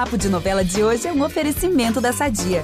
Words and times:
Papo 0.00 0.16
de 0.16 0.30
Novela 0.30 0.64
de 0.64 0.82
hoje 0.82 1.06
é 1.06 1.12
um 1.12 1.22
oferecimento 1.22 2.00
da 2.00 2.10
Sadia. 2.10 2.62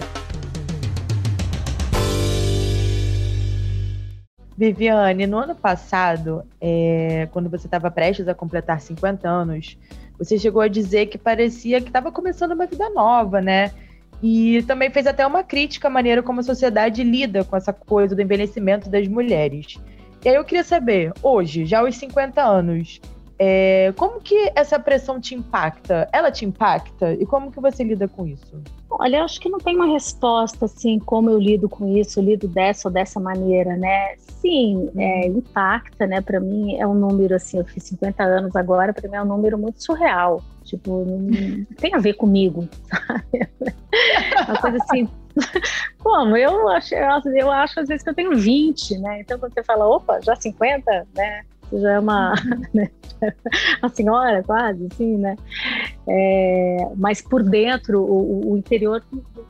Viviane, 4.57 5.27
no 5.27 5.37
ano 5.37 5.55
passado, 5.55 6.45
é, 6.59 7.29
quando 7.33 7.51
você 7.51 7.67
estava 7.67 7.91
prestes 7.91 8.27
a 8.27 8.33
completar 8.33 8.81
50 8.81 9.29
anos, 9.29 9.77
você 10.19 10.39
chegou 10.39 10.63
a 10.63 10.69
dizer 10.69 11.09
que 11.09 11.19
parecia 11.19 11.79
que 11.79 11.89
estava 11.89 12.11
começando 12.11 12.53
uma 12.53 12.65
vida 12.65 12.89
nova, 12.89 13.43
né? 13.43 13.71
E 14.23 14.63
também 14.63 14.89
fez 14.89 15.07
até 15.07 15.27
uma 15.27 15.45
crítica 15.45 15.89
à 15.89 15.91
maneira 15.91 16.23
como 16.23 16.41
a 16.41 16.43
sociedade 16.43 17.05
lida 17.05 17.45
com 17.45 17.55
essa 17.55 17.71
coisa 17.71 18.17
do 18.17 18.23
envelhecimento 18.23 18.89
das 18.89 19.07
mulheres. 19.07 19.79
E 20.25 20.29
aí 20.31 20.37
eu 20.37 20.45
queria 20.45 20.65
saber, 20.65 21.13
hoje, 21.23 21.67
já 21.67 21.81
aos 21.81 21.97
50 21.97 22.43
anos, 22.43 22.99
é, 23.39 23.93
como 23.97 24.21
que 24.21 24.51
essa 24.55 24.79
pressão 24.79 25.21
te 25.21 25.35
impacta? 25.35 26.09
Ela 26.13 26.31
te 26.31 26.45
impacta? 26.45 27.13
E 27.13 27.27
como 27.27 27.53
que 27.53 27.61
você 27.61 27.85
lida 27.85 28.09
com 28.09 28.27
isso? 28.27 28.63
Olha, 28.89 29.19
eu 29.19 29.25
acho 29.25 29.41
que 29.41 29.49
não 29.49 29.59
tem 29.59 29.77
uma 29.77 29.93
resposta 29.93 30.65
assim, 30.65 30.99
como 30.99 31.29
eu 31.29 31.39
lido 31.39 31.69
com 31.69 31.97
isso, 31.97 32.19
eu 32.19 32.25
lido 32.25 32.49
dessa 32.49 32.89
ou 32.89 32.93
dessa 32.93 33.21
maneira, 33.21 33.77
né? 33.77 34.15
Sim, 34.17 34.91
é, 34.97 35.29
uhum. 35.29 35.39
impacta, 35.39 36.07
né? 36.07 36.21
Para 36.21 36.41
mim 36.41 36.77
é 36.77 36.87
um 36.87 36.95
número 36.95 37.35
assim, 37.35 37.59
eu 37.59 37.65
fiz 37.65 37.83
50 37.85 38.23
anos 38.23 38.57
agora, 38.57 38.95
para 38.95 39.09
mim 39.09 39.17
é 39.17 39.23
um 39.23 39.27
número 39.27 39.59
muito 39.59 39.83
surreal. 39.83 40.43
Tipo, 40.65 41.05
não 41.05 41.65
tem 41.77 41.95
a 41.95 41.99
ver 41.99 42.15
comigo, 42.15 42.67
sabe? 42.89 43.49
Uma 44.49 44.61
coisa 44.61 44.79
assim. 44.83 45.09
Como? 45.99 46.37
Eu 46.37 46.69
acho, 46.69 46.95
eu 46.95 47.53
acho 47.53 47.81
às 47.81 47.89
vezes 47.89 48.03
que 48.03 48.11
eu 48.11 48.15
tenho 48.15 48.37
20, 48.37 48.99
né? 48.99 49.21
Então 49.21 49.39
quando 49.39 49.53
você 49.53 49.63
fala, 49.63 49.87
opa, 49.87 50.21
já 50.23 50.35
50, 50.35 51.07
né? 51.15 51.43
Já 51.73 51.93
é 51.93 51.99
uma, 51.99 52.35
né? 52.73 52.91
uma 53.83 53.89
senhora 53.89 54.43
quase, 54.43 54.87
assim, 54.93 55.17
né? 55.17 55.37
É, 56.09 56.89
mas 56.97 57.21
por 57.23 57.43
dentro, 57.43 58.03
o, 58.03 58.53
o 58.53 58.57
interior 58.57 59.03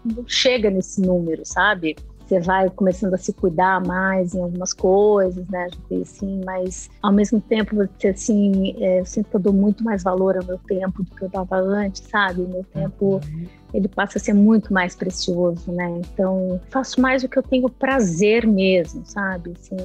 não 0.04 0.24
chega 0.26 0.70
nesse 0.70 1.00
número, 1.00 1.44
sabe? 1.44 1.96
Você 2.26 2.40
vai 2.40 2.68
começando 2.70 3.14
a 3.14 3.18
se 3.18 3.32
cuidar 3.32 3.80
mais 3.86 4.34
em 4.34 4.42
algumas 4.42 4.72
coisas, 4.72 5.46
né? 5.48 5.68
Assim, 6.02 6.40
mas 6.44 6.90
ao 7.00 7.12
mesmo 7.12 7.40
tempo 7.40 7.76
você 7.76 8.08
assim, 8.08 8.74
é, 8.78 9.00
eu 9.00 9.04
eu 9.32 9.40
dou 9.40 9.52
muito 9.52 9.84
mais 9.84 10.02
valor 10.02 10.36
ao 10.36 10.44
meu 10.44 10.58
tempo 10.58 11.04
do 11.04 11.10
que 11.14 11.22
eu 11.22 11.28
dava 11.28 11.56
antes, 11.56 12.02
sabe? 12.10 12.42
Meu 12.42 12.64
tempo 12.64 13.20
uhum. 13.24 13.46
ele 13.72 13.86
passa 13.86 14.18
a 14.18 14.20
ser 14.20 14.34
muito 14.34 14.72
mais 14.72 14.96
precioso, 14.96 15.70
né? 15.70 16.00
Então 16.00 16.60
faço 16.70 17.00
mais 17.00 17.22
o 17.22 17.28
que 17.28 17.38
eu 17.38 17.42
tenho 17.42 17.68
prazer 17.68 18.46
mesmo, 18.46 19.04
sabe? 19.06 19.52
Assim, 19.60 19.76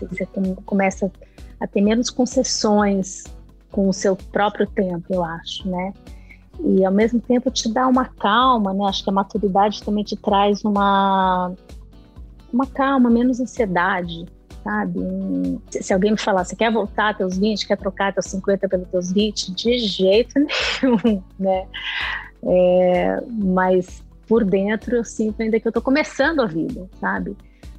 você 0.00 0.26
começa 0.64 1.10
a 1.58 1.66
ter 1.66 1.80
menos 1.80 2.10
concessões 2.10 3.24
com 3.72 3.88
o 3.88 3.92
seu 3.92 4.16
próprio 4.16 4.66
tempo, 4.68 5.04
eu 5.10 5.24
acho, 5.24 5.68
né? 5.68 5.92
E 6.64 6.84
ao 6.84 6.92
mesmo 6.92 7.20
tempo 7.20 7.50
te 7.50 7.68
dá 7.68 7.86
uma 7.86 8.04
calma, 8.04 8.72
né? 8.72 8.84
Acho 8.86 9.04
que 9.04 9.10
a 9.10 9.12
maturidade 9.12 9.82
também 9.82 10.04
te 10.04 10.16
traz 10.16 10.64
uma 10.64 11.52
uma 12.52 12.66
calma, 12.66 13.10
menos 13.10 13.40
ansiedade, 13.40 14.26
sabe? 14.64 14.98
Um, 14.98 15.60
se 15.70 15.92
alguém 15.92 16.12
me 16.12 16.18
falar, 16.18 16.44
você 16.44 16.56
quer 16.56 16.72
voltar 16.72 17.16
teus 17.16 17.36
20, 17.38 17.66
quer 17.66 17.76
trocar 17.76 18.12
teus 18.12 18.26
50 18.26 18.68
pelos 18.68 18.88
teus 18.88 19.12
20, 19.12 19.54
de 19.54 19.78
jeito 19.78 20.34
nenhum, 20.82 21.22
né? 21.38 21.66
É, 22.42 23.22
mas 23.26 24.02
por 24.26 24.44
dentro 24.44 24.96
eu 24.96 25.04
sinto 25.04 25.42
ainda 25.42 25.58
que 25.58 25.66
eu 25.66 25.72
tô 25.72 25.80
começando 25.80 26.40
a 26.40 26.46
vida, 26.46 26.88
sabe? 27.00 27.36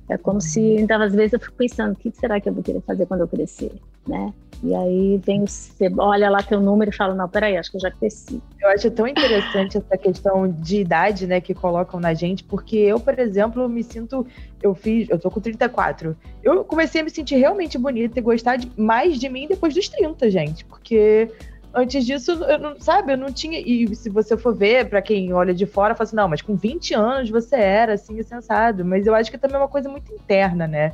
É 0.09 0.17
como 0.17 0.41
se, 0.41 0.59
então, 0.59 0.99
às 0.99 1.13
vezes, 1.13 1.33
eu 1.33 1.39
fico 1.39 1.53
pensando, 1.53 1.93
o 1.93 1.95
que 1.95 2.11
será 2.11 2.41
que 2.41 2.49
eu 2.49 2.53
vou 2.53 2.63
querer 2.63 2.81
fazer 2.81 3.05
quando 3.05 3.21
eu 3.21 3.27
crescer, 3.27 3.71
né? 4.07 4.33
E 4.61 4.75
aí 4.75 5.17
vem, 5.23 5.45
você 5.45 5.89
olha 5.97 6.29
lá 6.29 6.43
teu 6.43 6.59
número 6.59 6.91
e 6.91 6.95
fala, 6.95 7.15
não, 7.15 7.29
peraí, 7.29 7.55
acho 7.55 7.71
que 7.71 7.77
eu 7.77 7.81
já 7.81 7.91
cresci. 7.91 8.41
Eu 8.61 8.69
acho 8.69 8.91
tão 8.91 9.07
interessante 9.07 9.77
essa 9.77 9.97
questão 9.97 10.51
de 10.51 10.81
idade, 10.81 11.25
né, 11.25 11.39
que 11.39 11.53
colocam 11.53 11.97
na 11.97 12.13
gente, 12.13 12.43
porque 12.43 12.75
eu, 12.75 12.99
por 12.99 13.17
exemplo, 13.17 13.69
me 13.69 13.81
sinto, 13.83 14.27
eu 14.61 14.75
fiz, 14.75 15.09
eu 15.09 15.17
tô 15.17 15.31
com 15.31 15.39
34. 15.39 16.15
Eu 16.43 16.65
comecei 16.65 16.99
a 16.99 17.03
me 17.03 17.09
sentir 17.09 17.37
realmente 17.37 17.77
bonita 17.77 18.19
e 18.19 18.21
gostar 18.21 18.57
de, 18.57 18.69
mais 18.75 19.17
de 19.17 19.29
mim 19.29 19.47
depois 19.47 19.73
dos 19.73 19.87
30, 19.87 20.29
gente, 20.29 20.65
porque 20.65 21.31
Antes 21.71 22.03
disso, 22.03 22.31
eu 22.31 22.57
não, 22.57 22.79
sabe, 22.79 23.13
eu 23.13 23.17
não 23.17 23.31
tinha. 23.31 23.59
E 23.59 23.95
se 23.95 24.09
você 24.09 24.35
for 24.35 24.55
ver, 24.55 24.89
para 24.89 25.03
quem 25.03 25.31
olha 25.33 25.53
de 25.53 25.67
fora, 25.67 25.93
fala 25.93 26.07
assim, 26.07 26.15
não, 26.15 26.27
mas 26.27 26.41
com 26.41 26.55
20 26.55 26.95
anos 26.95 27.29
você 27.29 27.57
era 27.57 27.93
assim, 27.93 28.21
sensado. 28.23 28.83
Mas 28.83 29.05
eu 29.05 29.13
acho 29.13 29.29
que 29.29 29.37
também 29.37 29.55
é 29.55 29.59
uma 29.59 29.67
coisa 29.67 29.87
muito 29.87 30.11
interna, 30.11 30.67
né? 30.67 30.93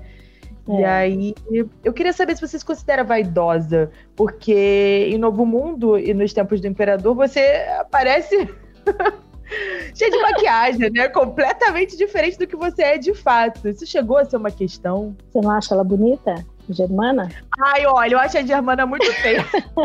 É. 0.68 0.80
E 0.80 0.86
aí, 0.86 1.36
eu 1.84 1.94
queria 1.94 2.14
saber 2.14 2.36
se 2.36 2.42
você 2.42 2.58
se 2.58 2.66
considera 2.66 3.04
vaidosa, 3.04 3.92
porque 4.16 5.10
em 5.12 5.18
Novo 5.18 5.46
Mundo 5.46 5.98
e 5.98 6.14
nos 6.14 6.34
tempos 6.34 6.60
do 6.60 6.68
Imperador 6.68 7.14
você 7.14 7.66
aparece 7.80 8.50
cheia 9.94 10.12
de 10.12 10.22
maquiagem, 10.22 10.90
né? 10.90 11.08
Completamente 11.10 11.96
diferente 11.96 12.38
do 12.38 12.48
que 12.48 12.56
você 12.56 12.82
é 12.82 12.98
de 12.98 13.14
fato. 13.14 13.68
Isso 13.68 13.86
chegou 13.86 14.18
a 14.18 14.26
ser 14.26 14.38
uma 14.38 14.52
questão? 14.52 15.16
Você 15.30 15.40
não 15.40 15.52
acha 15.52 15.74
ela 15.74 15.84
bonita? 15.84 16.44
Germana? 16.70 17.30
Ai, 17.60 17.86
olha, 17.86 18.14
eu 18.14 18.20
acho 18.20 18.38
a 18.38 18.42
Germana 18.44 18.86
muito 18.86 19.12
feia. 19.14 19.46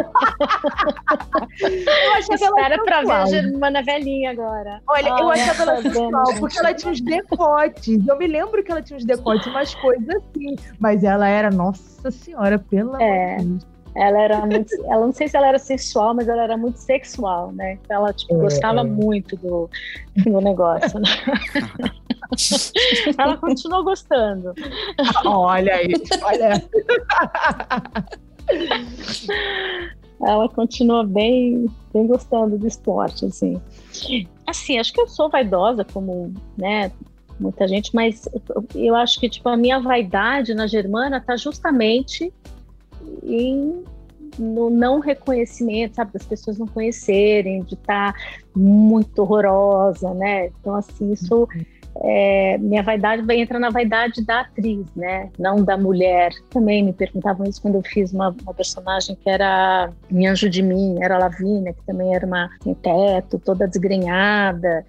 eu 1.61 2.13
achei 2.13 2.35
Espera 2.35 2.83
pra 2.85 3.03
ver 3.03 3.11
a 3.11 3.27
Germana 3.27 3.83
velhinha 3.83 4.31
agora. 4.31 4.81
Olha, 4.89 5.09
eu 5.09 5.31
achava 5.31 5.63
ela 5.63 5.83
sensual, 5.83 6.25
porque 6.39 6.59
ela 6.59 6.75
tinha 6.75 6.93
uns 6.93 7.01
decotes. 7.01 8.07
Eu 8.07 8.17
me 8.19 8.27
lembro 8.27 8.63
que 8.63 8.71
ela 8.71 8.83
tinha 8.83 8.97
uns 8.97 9.05
decotes, 9.05 9.47
umas 9.47 9.75
coisas 9.77 10.09
assim. 10.09 10.57
Mas 10.79 11.05
ela 11.05 11.29
era, 11.29 11.51
nossa 11.51 12.11
senhora, 12.11 12.59
pelo 12.59 12.97
é. 13.01 13.35
amor 13.35 13.39
de 13.39 13.45
Deus. 13.45 13.67
Ela 13.95 14.23
era 14.23 14.47
muito. 14.47 14.75
Ela 14.87 15.07
não 15.07 15.13
sei 15.13 15.29
se 15.29 15.37
ela 15.37 15.49
era 15.49 15.59
sensual, 15.59 16.15
mas 16.15 16.29
ela 16.29 16.43
era 16.43 16.57
muito 16.57 16.79
sexual, 16.79 17.51
né? 17.53 17.73
Então 17.85 17.97
ela 17.97 18.13
tipo, 18.13 18.35
é, 18.35 18.39
gostava 18.39 18.81
é. 18.81 18.85
muito 18.85 19.37
do, 19.37 19.69
do 20.17 20.41
negócio, 20.41 21.01
né? 21.01 21.09
ela 23.19 23.37
continuou 23.37 23.85
gostando. 23.85 24.55
Olha 25.25 25.75
aí, 25.75 25.93
olha. 26.23 26.63
ela 30.23 30.49
continua 30.49 31.05
bem, 31.05 31.67
bem 31.93 32.07
gostando 32.07 32.59
do 32.59 32.67
esporte, 32.67 33.25
assim. 33.27 33.61
Assim, 34.47 34.79
acho 34.79 34.93
que 34.93 35.01
eu 35.01 35.09
sou 35.09 35.29
vaidosa, 35.29 35.85
como, 35.85 36.33
né, 36.57 36.93
muita 37.39 37.67
gente, 37.67 37.95
mas 37.95 38.29
eu 38.75 38.95
acho 38.95 39.19
que, 39.19 39.29
tipo, 39.29 39.49
a 39.49 39.57
minha 39.57 39.81
vaidade 39.81 40.55
na 40.55 40.67
Germana 40.67 41.21
tá 41.21 41.37
justamente 41.37 42.33
em 43.23 43.83
no 44.39 44.71
não 44.71 45.01
reconhecimento, 45.01 45.97
sabe, 45.97 46.13
das 46.13 46.25
pessoas 46.25 46.57
não 46.57 46.67
conhecerem, 46.67 47.63
de 47.63 47.75
estar 47.75 48.13
tá 48.13 48.19
muito 48.55 49.19
horrorosa, 49.19 50.15
né? 50.15 50.47
Então, 50.47 50.77
assim, 50.77 51.13
isso 51.13 51.41
uhum 51.41 51.80
é, 51.97 52.57
minha 52.59 52.83
vaidade 52.83 53.23
vai 53.23 53.41
entrar 53.41 53.59
na 53.59 53.71
vaidade 53.71 54.25
da 54.25 54.41
atriz, 54.41 54.87
né? 54.95 55.29
Não 55.39 55.65
da 55.65 55.77
mulher. 55.77 56.31
Também 56.51 56.85
me 56.85 56.93
perguntavam 56.93 57.47
isso 57.47 57.61
quando 57.61 57.75
eu 57.77 57.83
fiz 57.83 58.13
uma, 58.13 58.35
uma 58.43 58.55
personagem 58.55 59.17
que 59.17 59.29
era 59.29 59.91
em 60.11 60.27
Anjo 60.27 60.49
de 60.49 60.63
Mim, 60.63 60.99
era 61.03 61.17
a 61.17 61.19
Lavínia, 61.19 61.73
que 61.73 61.83
também 61.85 62.15
era 62.15 62.25
uma 62.25 62.49
sem 62.63 62.75
teto, 62.75 63.39
toda 63.39 63.67
desgrenhada, 63.67 64.87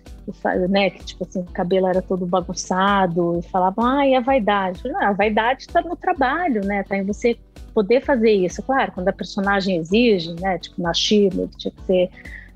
né? 0.69 0.91
Que 0.91 1.03
tipo 1.03 1.23
assim, 1.23 1.41
o 1.41 1.45
cabelo 1.45 1.88
era 1.88 2.01
todo 2.01 2.25
bagunçado, 2.25 3.39
e 3.39 3.50
falavam, 3.50 3.85
ah, 3.85 4.07
e 4.07 4.16
a 4.16 4.22
vaidade? 4.22 4.81
Falei, 4.81 4.97
a 4.97 5.12
vaidade 5.12 5.63
está 5.63 5.81
no 5.81 5.95
trabalho, 5.95 6.63
né? 6.63 6.83
Tá 6.83 6.97
em 6.97 7.03
você 7.03 7.35
poder 7.73 8.01
fazer 8.01 8.31
isso. 8.31 8.62
Claro, 8.62 8.91
quando 8.91 9.07
a 9.07 9.13
personagem 9.13 9.78
exige, 9.78 10.35
né? 10.39 10.59
Tipo 10.59 10.81
na 10.81 10.94
Shirley, 10.94 11.47
que 11.47 11.57
tinha 11.57 11.72
que 11.72 11.81
ser 11.81 12.09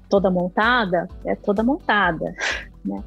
toda 0.08 0.30
montada, 0.30 1.10
é 1.26 1.36
toda 1.36 1.64
montada, 1.64 2.34
né? 2.86 3.04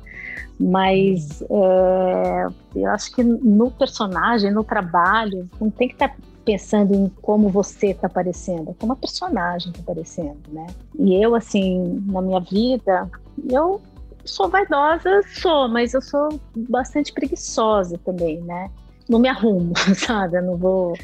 Mas 0.58 1.42
é, 1.42 2.46
eu 2.74 2.90
acho 2.90 3.14
que 3.14 3.22
no 3.22 3.70
personagem, 3.70 4.50
no 4.50 4.64
trabalho, 4.64 5.48
não 5.60 5.70
tem 5.70 5.88
que 5.88 5.94
estar 5.94 6.08
tá 6.08 6.16
pensando 6.44 6.94
em 6.94 7.08
como 7.20 7.50
você 7.50 7.88
está 7.88 8.06
aparecendo, 8.06 8.74
como 8.78 8.94
a 8.94 8.96
personagem 8.96 9.70
está 9.70 9.82
aparecendo, 9.82 10.38
né? 10.50 10.66
E 10.98 11.14
eu, 11.22 11.34
assim, 11.34 12.02
na 12.06 12.22
minha 12.22 12.40
vida, 12.40 13.08
eu 13.50 13.80
sou 14.24 14.48
vaidosa, 14.48 15.22
sou, 15.40 15.68
mas 15.68 15.94
eu 15.94 16.00
sou 16.00 16.40
bastante 16.56 17.12
preguiçosa 17.12 17.98
também, 17.98 18.40
né? 18.40 18.70
Não 19.08 19.18
me 19.18 19.28
arrumo, 19.28 19.72
sabe? 19.96 20.36
Eu 20.36 20.42
não 20.42 20.56
vou 20.56 20.94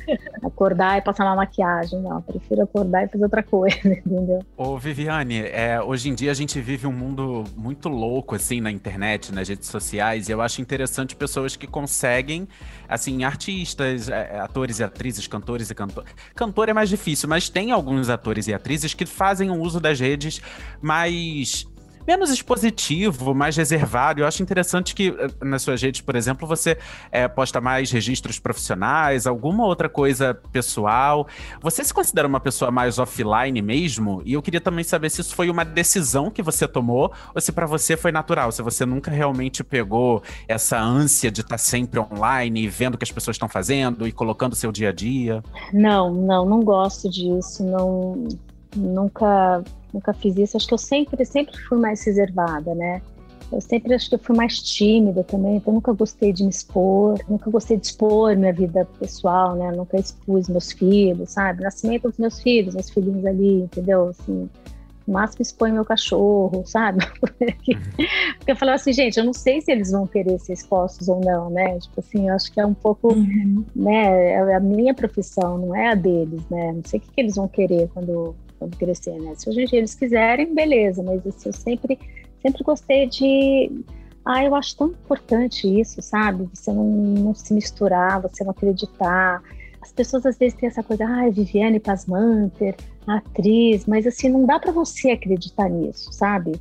acordar 0.43 0.99
e 0.99 1.03
passar 1.03 1.25
uma 1.25 1.37
maquiagem, 1.37 2.01
não. 2.01 2.17
Eu 2.17 2.23
prefiro 2.23 2.63
acordar 2.63 3.05
e 3.05 3.09
fazer 3.09 3.25
outra 3.25 3.43
coisa, 3.43 3.77
entendeu? 3.85 4.41
Ô, 4.57 4.77
Viviane, 4.77 5.41
é, 5.41 5.81
hoje 5.81 6.09
em 6.09 6.15
dia 6.15 6.31
a 6.31 6.35
gente 6.35 6.61
vive 6.61 6.87
um 6.87 6.93
mundo 6.93 7.45
muito 7.57 7.89
louco, 7.89 8.35
assim, 8.35 8.61
na 8.61 8.71
internet, 8.71 9.33
nas 9.33 9.49
redes 9.49 9.69
sociais, 9.69 10.29
e 10.29 10.33
eu 10.33 10.41
acho 10.41 10.61
interessante 10.61 11.17
pessoas 11.17 11.57
que 11.57 11.67
conseguem, 11.67 12.47
assim, 12.89 13.25
artistas, 13.25 14.09
é, 14.09 14.39
atores 14.39 14.79
e 14.79 14.85
atrizes, 14.85 15.27
cantores 15.27 15.71
e 15.71 15.75
cantores. 15.75 16.15
Cantor 16.35 16.69
é 16.69 16.73
mais 16.73 16.89
difícil, 16.89 17.29
mas 17.29 17.49
tem 17.49 17.73
alguns 17.73 18.09
atores 18.09 18.47
e 18.49 18.55
atrizes 18.55 18.95
que 18.95 19.07
fazem 19.07 19.51
o 19.51 19.61
uso 19.61 19.81
das 19.81 19.99
redes 19.99 20.41
mais 20.81 21.67
menos 22.07 22.31
expositivo, 22.31 23.35
mais 23.35 23.57
reservado. 23.57 24.21
Eu 24.21 24.27
acho 24.27 24.43
interessante 24.43 24.95
que 24.95 25.09
eh, 25.19 25.45
nas 25.45 25.63
suas 25.63 25.81
redes, 25.81 26.01
por 26.01 26.17
exemplo, 26.17 26.47
você 26.47 26.79
é, 27.11 27.27
posta 27.29 27.61
mais 27.61 27.91
registros 27.91 28.39
profissionais, 28.39 29.27
alguma 29.27 29.65
outra 29.65 29.89
coisa 29.89 30.35
pessoal. 30.53 31.27
Você 31.61 31.83
se 31.85 31.93
considera 31.93 32.29
uma 32.29 32.41
pessoa 32.41 32.71
mais 32.71 32.99
offline 32.99 33.61
mesmo? 33.63 34.23
E 34.25 34.35
eu 34.35 34.43
queria 34.43 34.61
também 34.61 34.85
saber 34.85 35.11
se 35.11 35.21
isso 35.21 35.35
foi 35.35 35.51
uma 35.51 35.65
decisão 35.65 36.31
que 36.31 36.43
você 36.43 36.67
tomou 36.69 37.13
ou 37.35 37.41
se 37.41 37.53
para 37.53 37.67
você 37.67 37.97
foi 37.97 38.13
natural, 38.13 38.53
se 38.53 38.63
você 38.63 38.85
nunca 38.85 39.11
realmente 39.11 39.65
pegou 39.65 40.23
essa 40.47 40.79
ânsia 40.81 41.31
de 41.31 41.41
estar 41.41 41.55
tá 41.55 41.59
sempre 41.59 41.99
online, 42.01 42.69
vendo 42.69 42.95
o 42.95 42.99
que 42.99 43.05
as 43.05 43.13
pessoas 43.13 43.35
estão 43.35 43.49
fazendo 43.49 44.07
e 44.07 44.13
colocando 44.13 44.55
seu 44.55 44.71
dia 44.71 44.91
a 44.91 44.93
dia. 44.93 45.43
Não, 45.73 46.13
não, 46.13 46.45
não 46.45 46.61
gosto 46.61 47.09
disso. 47.09 47.65
Não, 47.65 48.29
nunca 48.77 49.63
nunca 49.95 50.13
fiz 50.13 50.37
isso. 50.37 50.57
Acho 50.57 50.67
que 50.67 50.75
eu 50.75 50.79
sempre, 50.79 51.25
sempre 51.25 51.57
fui 51.69 51.79
mais 51.79 52.05
reservada, 52.05 52.75
né? 52.75 53.01
Eu 53.53 53.61
sempre 53.61 53.95
acho 53.95 54.09
que 54.09 54.17
eu 54.17 54.19
fui 54.19 54.35
mais 54.37 54.59
tímida 54.61 55.23
também, 55.23 55.57
então 55.57 55.73
nunca 55.73 55.93
gostei 55.93 56.33
de 56.33 56.43
me 56.43 56.51
expor, 56.51 57.19
nunca 57.29 57.51
gostei 57.51 57.77
de 57.77 57.87
expor 57.87 58.37
minha 58.37 58.53
vida 58.53 58.89
pessoal, 58.99 59.55
né? 59.55 59.71
Nunca 59.71 59.97
expus 59.99 60.49
meus 60.49 60.73
filhos, 60.73 61.31
sabe? 61.31 61.63
Nascimento 61.63 62.09
dos 62.09 62.19
meus 62.19 62.41
filhos, 62.41 62.75
meus 62.75 62.91
filhinhos 62.91 63.25
ali, 63.25 63.63
entendeu? 63.63 64.09
Assim, 64.09 64.49
no 65.07 65.15
máximo 65.15 65.43
expõe 65.43 65.71
meu 65.71 65.85
cachorro, 65.85 66.65
sabe? 66.67 67.05
Porque 67.21 68.51
eu 68.51 68.57
falava 68.57 68.77
assim, 68.77 68.93
gente, 68.93 69.19
eu 69.19 69.25
não 69.25 69.35
sei 69.35 69.61
se 69.61 69.71
eles 69.71 69.93
vão 69.93 70.07
querer 70.07 70.39
ser 70.41 70.55
expostos 70.55 71.09
ou 71.09 71.21
não, 71.21 71.51
né? 71.51 71.79
Tipo 71.79 72.01
assim, 72.01 72.29
eu 72.29 72.35
acho 72.35 72.51
que 72.51 72.59
é 72.59 72.67
um 72.67 72.75
pouco, 72.75 73.13
uhum. 73.13 73.65
né? 73.77 74.33
É 74.33 74.55
a 74.55 74.61
minha 74.61 74.95
profissão, 74.95 75.59
não 75.59 75.77
é 75.77 75.93
a 75.93 75.95
deles, 75.95 76.43
né? 76.51 76.73
Não 76.73 76.83
sei 76.85 76.99
o 76.99 77.03
que, 77.03 77.13
que 77.13 77.21
eles 77.21 77.37
vão 77.37 77.47
querer 77.47 77.89
quando 77.93 78.35
quando 78.65 78.77
crescer, 78.77 79.19
né? 79.21 79.35
Se 79.37 79.49
hoje 79.49 79.63
em 79.63 79.67
dia 79.67 79.79
eles 79.79 79.95
quiserem, 79.95 80.55
beleza, 80.55 81.03
mas 81.03 81.27
assim, 81.27 81.49
eu 81.49 81.53
sempre, 81.53 81.99
sempre 82.41 82.65
gostei 82.65 83.07
de. 83.07 83.71
Ah, 84.25 84.43
eu 84.43 84.55
acho 84.55 84.77
tão 84.77 84.89
importante 84.89 85.69
isso, 85.69 86.01
sabe? 86.01 86.49
Você 86.55 86.73
não, 86.73 86.85
não 86.85 87.35
se 87.35 87.53
misturar, 87.53 88.23
você 88.23 88.43
não 88.43 88.53
acreditar. 88.53 89.43
As 89.83 89.93
pessoas 89.93 90.25
às 90.25 90.39
vezes 90.39 90.57
têm 90.59 90.67
essa 90.67 90.83
coisa, 90.83 91.05
ah, 91.05 91.29
Viviane 91.29 91.79
Pasmanter, 91.79 92.75
atriz, 93.07 93.85
mas 93.85 94.07
assim, 94.07 94.31
não 94.31 94.47
dá 94.47 94.59
para 94.59 94.73
você 94.73 95.11
acreditar 95.11 95.69
nisso, 95.69 96.11
sabe? 96.11 96.53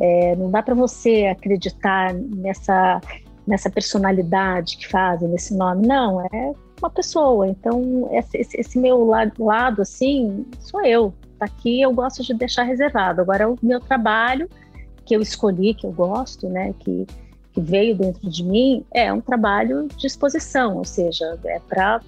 É, 0.00 0.34
não 0.34 0.50
dá 0.50 0.60
para 0.60 0.74
você 0.74 1.26
acreditar 1.26 2.12
nessa, 2.12 3.00
nessa 3.46 3.70
personalidade 3.70 4.76
que 4.76 4.88
fazem, 4.88 5.28
nesse 5.28 5.56
nome. 5.56 5.86
Não, 5.86 6.20
é 6.20 6.52
uma 6.80 6.90
pessoa. 6.90 7.46
Então, 7.46 8.08
esse, 8.12 8.38
esse 8.58 8.78
meu 8.78 9.04
lado, 9.04 9.44
lado, 9.44 9.82
assim, 9.82 10.44
sou 10.58 10.84
eu, 10.84 11.14
tá 11.38 11.46
aqui, 11.46 11.80
eu 11.80 11.92
gosto 11.92 12.22
de 12.22 12.34
deixar 12.34 12.64
reservado. 12.64 13.20
Agora, 13.20 13.48
o 13.48 13.58
meu 13.62 13.80
trabalho, 13.80 14.48
que 15.04 15.14
eu 15.14 15.20
escolhi, 15.20 15.74
que 15.74 15.86
eu 15.86 15.92
gosto, 15.92 16.48
né, 16.48 16.74
que, 16.78 17.06
que 17.52 17.60
veio 17.60 17.96
dentro 17.96 18.28
de 18.28 18.44
mim, 18.44 18.84
é 18.92 19.12
um 19.12 19.20
trabalho 19.20 19.88
de 19.96 20.06
exposição, 20.06 20.76
ou 20.76 20.84
seja, 20.84 21.38
é 21.44 21.58
para 21.60 22.00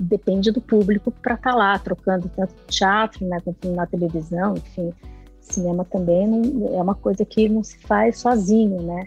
depende 0.00 0.50
do 0.50 0.58
público 0.58 1.10
para 1.10 1.34
estar 1.34 1.50
tá 1.50 1.56
lá 1.56 1.78
trocando 1.78 2.30
tanto 2.34 2.54
teatro, 2.66 3.26
né, 3.26 3.38
quanto 3.44 3.68
na 3.72 3.84
televisão, 3.84 4.54
enfim, 4.54 4.90
cinema 5.38 5.84
também 5.84 6.26
não, 6.26 6.74
é 6.74 6.80
uma 6.80 6.94
coisa 6.94 7.24
que 7.24 7.48
não 7.48 7.62
se 7.62 7.78
faz 7.80 8.18
sozinho, 8.18 8.80
né? 8.82 9.06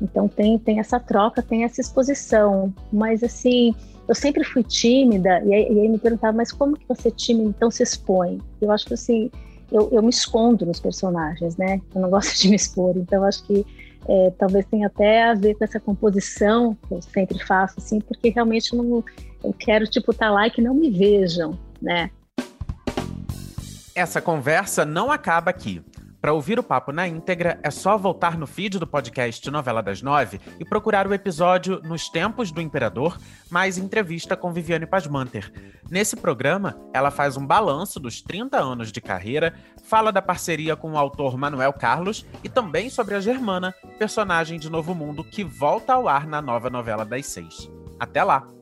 Então 0.00 0.28
tem 0.28 0.58
tem 0.58 0.80
essa 0.80 0.98
troca, 0.98 1.42
tem 1.42 1.64
essa 1.64 1.80
exposição, 1.80 2.72
mas 2.90 3.22
assim 3.22 3.74
eu 4.08 4.14
sempre 4.14 4.42
fui 4.42 4.62
tímida, 4.62 5.42
e 5.44 5.52
aí, 5.52 5.70
e 5.70 5.80
aí 5.80 5.88
me 5.88 5.98
perguntava, 5.98 6.34
mas 6.34 6.50
como 6.50 6.76
que 6.76 6.88
você 6.88 7.08
é 7.08 7.10
tímida 7.10 7.50
então 7.50 7.70
se 7.70 7.82
expõe? 7.82 8.40
Eu 8.60 8.72
acho 8.72 8.86
que 8.86 8.94
assim, 8.94 9.30
eu, 9.70 9.90
eu 9.92 10.02
me 10.02 10.08
escondo 10.08 10.64
nos 10.64 10.80
personagens, 10.80 11.56
né? 11.58 11.80
Eu 11.94 12.00
não 12.00 12.08
gosto 12.10 12.40
de 12.40 12.48
me 12.48 12.56
expor, 12.56 12.96
então 12.96 13.22
acho 13.24 13.44
que 13.44 13.66
é, 14.08 14.32
talvez 14.38 14.64
tenha 14.66 14.86
até 14.86 15.24
a 15.24 15.34
ver 15.34 15.54
com 15.54 15.64
essa 15.64 15.78
composição 15.78 16.74
que 16.88 16.94
eu 16.94 17.02
sempre 17.02 17.44
faço, 17.44 17.74
assim, 17.78 18.00
porque 18.00 18.30
realmente 18.30 18.72
eu, 18.72 18.82
não, 18.82 19.04
eu 19.44 19.52
quero, 19.52 19.86
tipo, 19.86 20.10
estar 20.10 20.28
tá 20.28 20.32
lá 20.32 20.46
e 20.46 20.50
que 20.50 20.62
não 20.62 20.72
me 20.72 20.90
vejam, 20.90 21.58
né? 21.82 22.10
Essa 23.94 24.22
conversa 24.22 24.86
não 24.86 25.12
acaba 25.12 25.50
aqui. 25.50 25.82
Para 26.20 26.32
ouvir 26.32 26.58
o 26.58 26.62
papo 26.64 26.90
na 26.90 27.06
íntegra, 27.06 27.60
é 27.62 27.70
só 27.70 27.96
voltar 27.96 28.36
no 28.36 28.46
feed 28.46 28.78
do 28.78 28.86
podcast 28.86 29.48
Novela 29.50 29.80
das 29.80 30.02
Nove 30.02 30.40
e 30.58 30.64
procurar 30.64 31.06
o 31.06 31.14
episódio 31.14 31.80
Nos 31.84 32.08
Tempos 32.08 32.50
do 32.50 32.60
Imperador, 32.60 33.16
mais 33.48 33.78
entrevista 33.78 34.36
com 34.36 34.52
Viviane 34.52 34.84
Pasmanter. 34.84 35.52
Nesse 35.88 36.16
programa, 36.16 36.76
ela 36.92 37.12
faz 37.12 37.36
um 37.36 37.46
balanço 37.46 38.00
dos 38.00 38.20
30 38.20 38.58
anos 38.58 38.90
de 38.90 39.00
carreira, 39.00 39.54
fala 39.84 40.10
da 40.10 40.20
parceria 40.20 40.74
com 40.74 40.92
o 40.92 40.98
autor 40.98 41.38
Manuel 41.38 41.72
Carlos 41.72 42.26
e 42.42 42.48
também 42.48 42.90
sobre 42.90 43.14
a 43.14 43.20
Germana, 43.20 43.72
personagem 43.96 44.58
de 44.58 44.68
Novo 44.68 44.96
Mundo 44.96 45.22
que 45.22 45.44
volta 45.44 45.92
ao 45.92 46.08
ar 46.08 46.26
na 46.26 46.42
nova 46.42 46.68
novela 46.68 47.04
das 47.04 47.26
seis. 47.26 47.70
Até 48.00 48.24
lá! 48.24 48.57